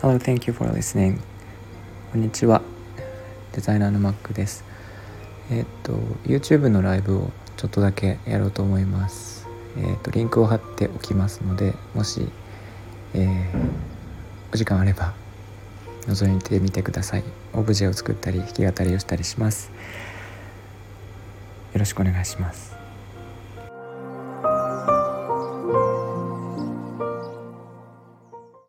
[0.00, 1.20] Hello, thank you for listening.
[2.10, 2.60] こんにちは。
[3.52, 4.64] デザイナーのマックです。
[5.48, 5.92] えっ、と、
[6.24, 9.46] YouTube のライブをちょっとだけやろうと思います。
[9.78, 12.28] えっ、と、リンクを貼っておきますので、もし、
[13.12, 13.70] えー、
[14.52, 15.14] お時間あれば、
[16.08, 17.24] 覗いてみてください。
[17.52, 19.70] オブジェを作ったり、弾き語りをしたりします。
[21.72, 22.83] よろしくお願いします。